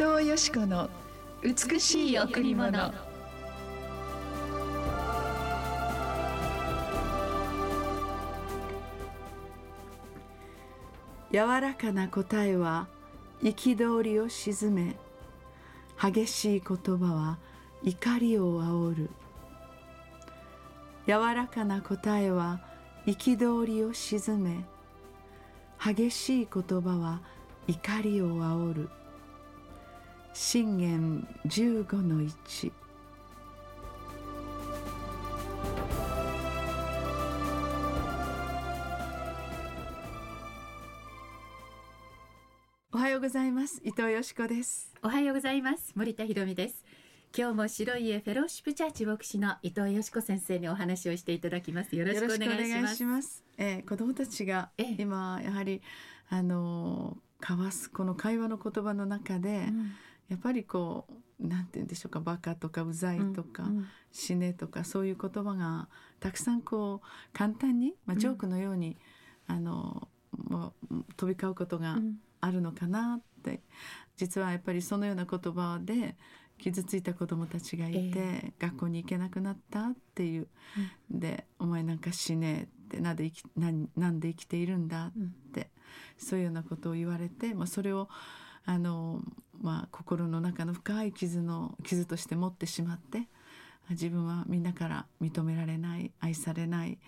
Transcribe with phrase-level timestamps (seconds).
[0.00, 0.88] 藤よし子の
[1.42, 2.90] 美しい贈り物。
[11.30, 12.86] 柔らかな答えは
[13.42, 14.96] 憤りを鎮め
[16.00, 17.38] 激しい言葉は
[17.82, 19.10] 怒りを煽る。
[21.06, 22.62] 柔らかな答えは
[23.04, 24.64] 憤りを鎮め
[25.78, 27.20] 激しい言葉は
[27.66, 28.88] 怒りを煽る。
[30.32, 32.72] 信玄15の1
[42.92, 43.80] おはようございます。
[43.84, 44.94] 伊藤よしこです。
[45.02, 45.92] おはようございます。
[45.96, 46.84] 森田博美です。
[47.36, 51.96] 今日も白い家フェローシップチャーチ牧師の伊藤よしこ先生にお話をしていただきます。
[51.96, 53.42] よろしくお願いします。
[53.58, 55.82] えー、子供たちが今やはり、
[56.28, 59.92] あの交わすこの会話の言葉の中で、うん、
[60.30, 61.06] やっぱりこ
[61.40, 65.88] うなんて言うんでしょうかバカとかうざいとか、うんうん、死ねとかそういう言葉が
[66.20, 68.96] たくさんこう簡単に、まあ、ジョークのように、
[69.48, 70.08] うん、あの
[70.48, 71.98] もう飛び交うことが
[72.40, 73.60] あるのかなって、
[74.16, 76.16] 実はやっぱりそのような言葉で
[76.58, 80.46] 傷ついた子どもたちがいて、えー、学校に行けなくなったっていう、
[81.10, 85.12] うん、で「お前なんか死ね」ってなんで生きなんで生きているんだっ
[85.52, 85.66] て、うん、
[86.18, 88.08] そういうようなことを言われて、まあ、それを
[88.64, 89.20] あの、
[89.60, 93.28] まあ、心の中の深い傷の傷として持ってしまって
[93.90, 96.98] 自分はみんなから認められない愛されない、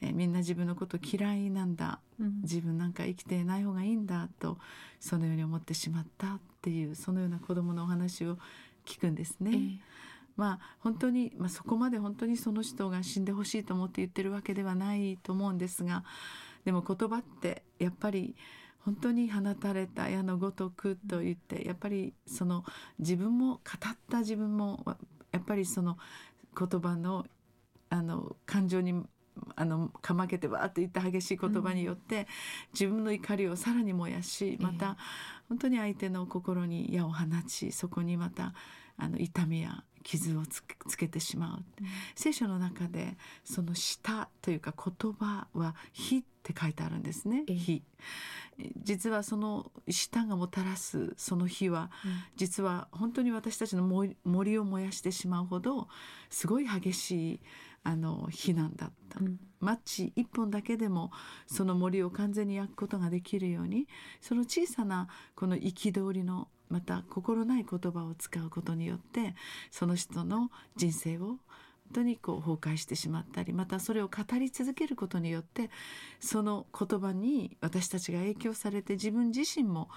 [0.00, 4.58] えみんな自分のこと嫌いなんだ、うん、自分なんか生きていない方がいいんだと
[5.00, 8.38] そのように思ってしまったっていうそのような子どものお話を
[8.84, 9.50] 聞くんですね。
[9.52, 9.78] えー、
[10.36, 16.04] まあ本当に、まあ、そこまで本当にその人が死んでほしいと思って言ってるわけではないと思うんですが
[16.64, 18.36] でも言葉ってやっぱり
[18.84, 22.64] 本当に放たれた矢のごとくと言ってやっぱりその
[22.98, 24.82] 自分も語った自分も
[25.32, 25.98] やっぱりその
[26.58, 27.26] 言葉の
[27.90, 29.02] あの感情に
[29.56, 32.26] あのかまけてわーって言った激しい言葉によって、
[32.72, 34.96] 自分の怒りをさらに燃やしまた
[35.48, 38.52] 本当に相手の心に矢を放ちそこにまた
[38.96, 47.82] あの痛みや傷をつけてしまう、うん、聖書の中でその舌というか言葉は火って書いてあるんですね、火。
[48.78, 53.82] 実はその舌がもたらすその火は、うん、実は本当に私たちの
[54.24, 55.88] 森を燃やしてしまうほど
[56.30, 57.40] すごい激しい
[57.84, 61.12] あの火なんだった、うん、マッチ1本だけでも
[61.46, 63.86] その森を完全に焼くことができるように
[64.22, 69.34] その小さなこの憤りのまた心ない言葉を使うことによって
[69.70, 71.38] その人の人生を本
[71.94, 75.70] 当にこう崩壊してしまったりまたそれを語り続けることによって
[76.20, 79.88] その言葉に私たちが影響されて自分自身も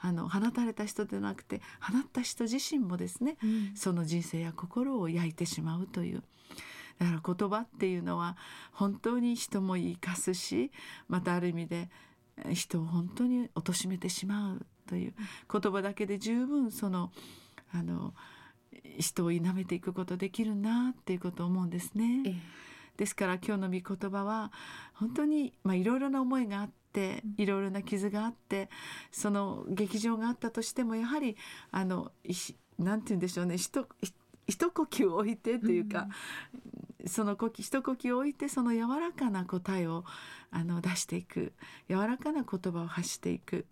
[0.00, 6.22] あの放たれた人でなくて放った人自身もですね、うん、その人生や心を焼いてしまうという。
[6.98, 8.36] だから言葉っていうのは
[8.72, 10.72] 本当に人も生かすし
[11.08, 11.88] またある意味で
[12.52, 15.14] 人を本当に貶めてしまうという
[15.52, 17.12] 言葉だけで十分その
[17.72, 18.14] あの
[18.98, 22.22] 人を否めていくことできるなっていうことを思うんですね。
[22.24, 22.34] ええ、
[22.96, 24.52] ですから今日の御言葉は
[24.94, 28.70] 本当にまあいろいろな思いがあっていろいろな傷があって
[29.12, 31.36] その劇場があったとしてもやはり
[31.70, 32.12] あの
[32.78, 33.86] なんて言うんでしょうね一
[34.46, 36.08] 一呼吸置いてというか、
[37.02, 40.04] うん、その呼吸一呼吸置いてその柔らかな答えを
[40.50, 41.52] あの出していく
[41.88, 43.66] 柔らかな言葉を発していく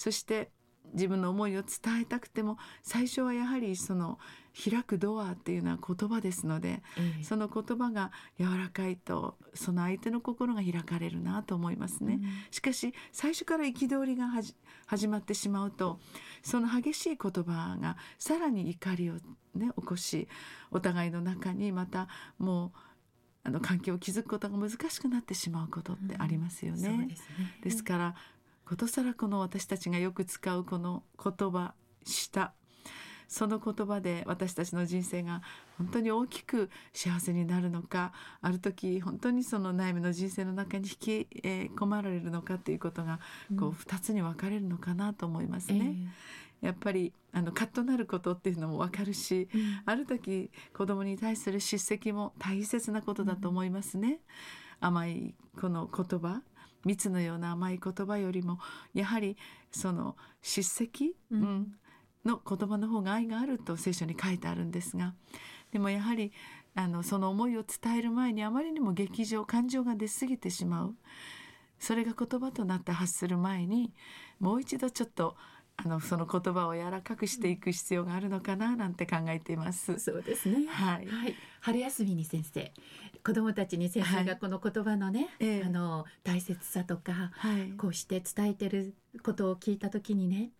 [0.00, 0.50] そして
[0.94, 4.18] 自分の思いを伝えたくても最初はやはりその
[4.56, 14.28] 開くドアっていうのは言葉ですので、ええ、その言葉が柔らかいとその相手の心が開かれるなと思いますね、うん、しかし最初から憤りが
[14.86, 16.00] 始まってしまうと
[16.42, 19.14] その激しい言葉がさらに怒りを
[19.54, 20.28] ね起こし
[20.70, 22.08] お互いの中にまた
[22.38, 22.78] もう
[23.42, 26.88] あの関係を築くことが難しくなってしまうことってありますよね。
[26.88, 27.58] うん、ですね。
[27.62, 28.14] ですから
[28.70, 31.74] ことさらこの私たちがよく使うこの言葉
[32.04, 32.52] 舌。
[33.26, 35.42] その言葉で私たちの人生が
[35.76, 41.28] 本当に大きく幸せになるのかある時本当にその悩みの人生の中に引き
[41.76, 43.18] 込まれるのかということが
[43.58, 45.96] こう2つに分かれるのかなと思いますね。
[46.62, 54.20] えー、やっぱりあのカッとなることっていうのも分かるし、うん、ある時子供に対する叱責も大切なことだと思いますね。
[54.80, 56.42] うん、甘いこの言葉
[56.84, 58.58] 蜜のような甘い言葉よりも
[58.94, 59.36] やはり
[59.70, 61.74] その叱責、うん、
[62.24, 65.14] の言葉の方が愛があると聖書に書いてあるんですが
[65.72, 66.32] でもやはり
[66.74, 70.94] あのその思いを伝える前にあまりにも劇場感情が出過ぎてしまう。
[71.80, 73.94] それが言葉となって発する前に
[74.38, 75.34] もう一度ちょっと
[75.84, 79.98] あのその言葉を柔らかくしていく必要があるのかななんて考えています。
[79.98, 80.66] そうですね。
[80.68, 81.06] はい。
[81.06, 82.72] はい、春休みに先生、
[83.24, 90.50] 子どもたちに先生がこの言葉のね、はい、あの大切さとか、はい、こうして伝えてることを聞いた時にね、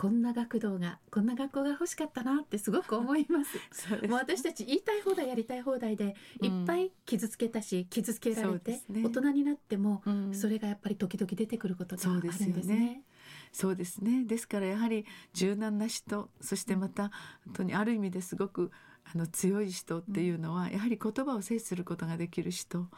[0.00, 3.58] こんな学童がこんな学校が欲しかったなってすごく思います。
[4.08, 13.02] もう私たち言いたい放題やりたい放題で、いっぱい傷つけたし傷つけられて、ね、大人になっても、うん、それがやっぱり時々出てくることがあるんですね。
[13.52, 14.24] そうですね。
[14.24, 17.10] ですからやはり柔軟な人そしてまた
[17.44, 18.70] 本当にある意味ですごく
[19.12, 22.88] あの強い人っていうのはやはり言葉を制することができる人、うん、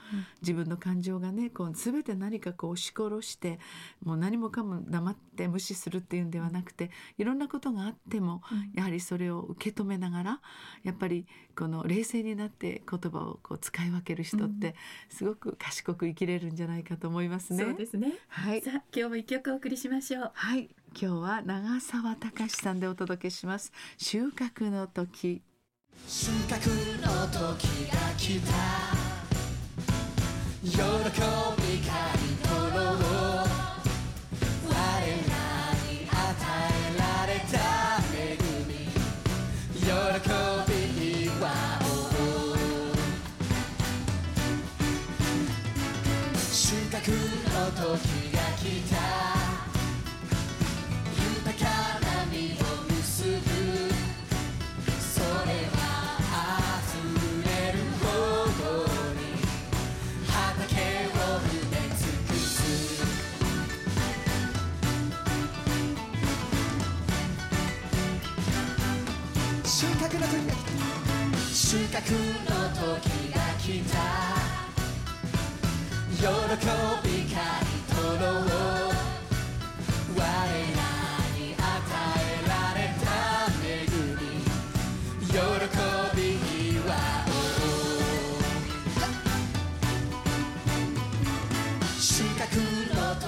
[0.40, 3.58] 自分の感情がねこう全て何かこう押し殺して
[4.04, 8.42] もう何もかも黙って無視するっていうんではなくていろんなことがあっても、
[8.74, 10.40] やはりそれを受け止めながら
[10.82, 11.26] やっぱり
[11.56, 14.74] この冷静になって言葉をこう使い分ける人って
[15.08, 17.64] すごく賢く生きれるんじゃないかと思いますね。
[17.64, 18.12] そうですね。
[18.28, 18.62] はい。
[18.62, 20.30] さあ今日も一曲お送りしましょう。
[20.34, 20.68] はい。
[20.94, 23.72] 今日は長澤隆さんでお届けします。
[23.96, 25.42] 収穫の時。
[26.06, 26.68] 収穫
[27.00, 28.52] の時が来た。
[30.64, 32.21] 喜びから
[69.82, 70.20] 収穫の
[72.94, 73.98] 時が来た。
[76.22, 76.28] 喜び
[77.34, 78.46] かりとろう
[80.16, 80.30] 我ら
[81.36, 81.66] に与
[82.14, 83.10] えられた
[83.66, 84.22] 恵み
[85.26, 85.34] 喜
[86.14, 86.20] び
[86.76, 87.50] 祝おう
[91.98, 92.46] 収穫
[92.94, 93.26] の時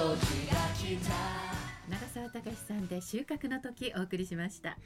[0.52, 1.10] が来た
[1.90, 4.78] 長澤隆さんで収穫の時お送りしました。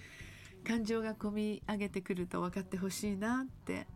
[0.64, 3.86] 感情が込み上げてくると分かってほしいなって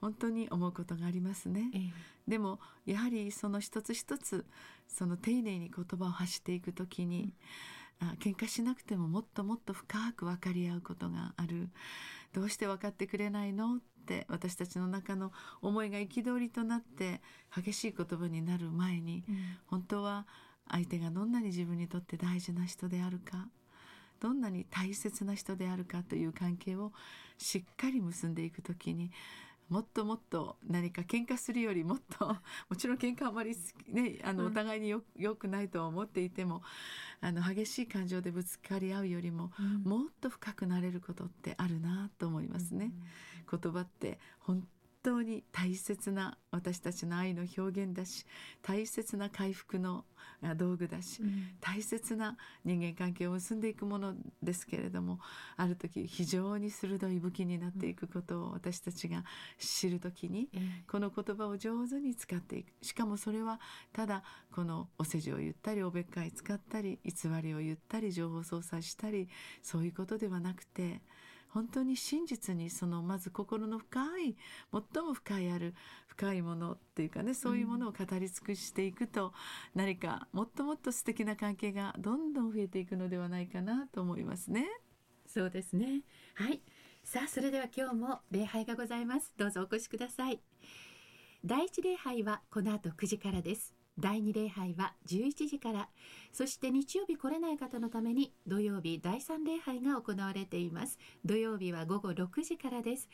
[0.00, 1.80] 本当に思うことがありますね、ええ、
[2.28, 4.44] でもやはりその一つ一つ
[4.88, 7.34] その丁寧に言葉を発していく時に、
[8.00, 11.70] うん、あ喧嘩しなくてももっともっと深く分かり合うことがある。
[12.32, 17.22] どうして分かってくれないのって私たちの中の思いが憤りとなって
[17.54, 19.36] 激しい言葉になる前に、うん、
[19.66, 20.26] 本当は
[20.68, 23.48] 相手がどんなに自分にとって大事な人であるか
[24.20, 26.92] どんなに大切な人であるかという関係を
[27.38, 29.10] しっかり結んでいく時に
[29.68, 32.36] もっともっと何か喧嘩するよりもっと
[32.70, 33.56] もちろん喧嘩あまり
[33.88, 36.62] ねあのお互いによ,、よくないとは思っていても
[37.20, 42.92] あの激しい感情でぶつかり合うよりも、うん、もっと深くなれることってあるなと思いますね。
[43.50, 44.66] うん、言葉って本
[45.06, 48.26] 当に大切な私たちの愛の表現だし
[48.60, 50.04] 大切な回復の
[50.56, 55.20] 道具だし、うん、大切な人間関係を結んでいくものですけれども
[55.56, 59.22] ある時非常に鋭い武器になっていくことを私たちが
[59.58, 62.72] 知る時に、うん、この言葉を上手に使っていく。
[62.82, 63.60] しかもそれは
[63.92, 69.28] ただこのお世辞を言ったりおべっかい使ったり偽りを言ったり情報操作したり
[69.62, 71.00] そういうことではなくて
[71.48, 74.36] 本当に真実にそのまず心の深い
[74.72, 75.74] 最も深いある
[76.06, 79.32] 深いものっていうかねそういうものを語り尽くしていくと、うん、
[79.74, 84.66] 何かもっともっと素敵な関係がどんどん増えていくのではないかなと思いますね。
[85.26, 86.02] そうですね。
[86.34, 86.62] はい。
[87.04, 89.32] さあそれでは今日も礼拝がございます。
[89.36, 90.40] どうぞお越しください。
[91.44, 93.75] 第一礼拝はこの後9時からです。
[93.98, 95.88] 第2礼拝は11時から。
[96.32, 100.98] そして日曜日来れない方のために土曜日第3礼拝が行われています。
[101.24, 103.08] 土曜日は午後6時からです。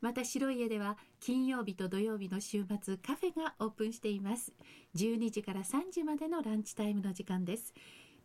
[0.00, 4.52] また白い家では金曜日と土曜日の週末カフェがオープンしています。
[4.96, 7.72] 12時から3時までのランチタイムの時間です。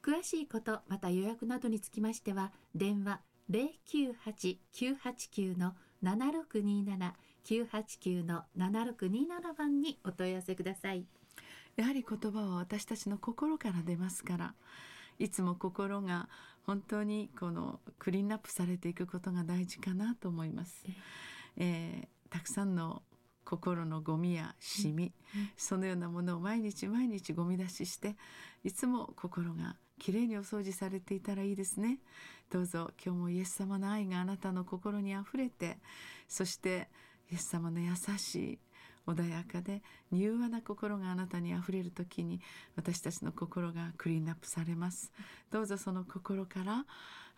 [0.02, 5.74] 詳しいことまた予約などにつきましては電話098-989の
[6.04, 7.14] 7627
[7.46, 11.06] 989の7627番にお問い合わせください。
[11.80, 14.54] やはり言葉は私たちの心から出ますから
[15.18, 16.28] いつも心が
[16.66, 20.84] 本当にこのクリーンアップされていくことが大事かなと思います。
[21.56, 23.02] えー、たくさんの
[23.46, 28.18] 心のゴミやシミ、うん、そのようなものを毎日毎日ゴミ出しして
[28.66, 32.00] いつも心がきれいにお掃除されていたらいいですね。
[32.52, 35.78] どうぞ今日もイエス様の愛があなたの心にあふれて
[36.28, 36.90] そして
[37.32, 38.60] イエス様の優しい
[39.12, 42.40] 穏やかで柔和な心があなたにあふれる時に
[42.76, 45.12] 私たちの心がクリーンアップされます。
[45.52, 46.86] どうぞその心から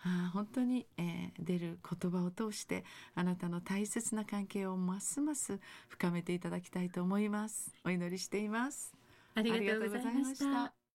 [0.04, 5.60] あ本当に、えー、出る言葉を通してあなたの大切な関係をますます
[5.90, 7.72] 深めていただきたいと思います。
[7.86, 8.94] お祈りしています。
[9.36, 10.81] ありがとうございました